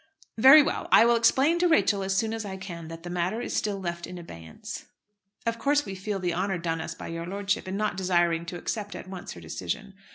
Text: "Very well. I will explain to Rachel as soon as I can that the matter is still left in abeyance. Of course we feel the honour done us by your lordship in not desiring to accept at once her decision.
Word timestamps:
"Very 0.39 0.63
well. 0.63 0.87
I 0.91 1.05
will 1.05 1.15
explain 1.15 1.59
to 1.59 1.67
Rachel 1.67 2.01
as 2.01 2.17
soon 2.17 2.33
as 2.33 2.43
I 2.43 2.57
can 2.57 2.87
that 2.87 3.03
the 3.03 3.09
matter 3.11 3.39
is 3.39 3.55
still 3.55 3.79
left 3.79 4.07
in 4.07 4.17
abeyance. 4.17 4.85
Of 5.45 5.59
course 5.59 5.85
we 5.85 5.93
feel 5.93 6.17
the 6.17 6.33
honour 6.33 6.57
done 6.57 6.81
us 6.81 6.95
by 6.95 7.05
your 7.09 7.27
lordship 7.27 7.67
in 7.67 7.77
not 7.77 7.97
desiring 7.97 8.47
to 8.47 8.57
accept 8.57 8.95
at 8.95 9.07
once 9.07 9.33
her 9.33 9.41
decision. 9.41 9.93